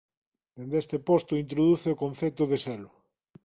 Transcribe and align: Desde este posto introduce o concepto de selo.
Desde 0.57 0.77
este 0.83 0.97
posto 1.09 1.39
introduce 1.43 1.87
o 1.91 1.99
concepto 2.03 2.43
de 2.51 2.57
selo. 2.65 2.89